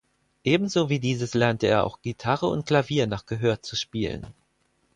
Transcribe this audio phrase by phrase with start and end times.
[0.43, 4.25] Ebenso wie dieses lernte er auch Gitarre und Klavier nach Gehör zu spielen.